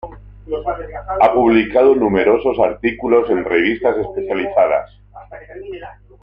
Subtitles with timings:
[1.21, 4.99] Ha publicado numerosos artículos en revistas especializadas.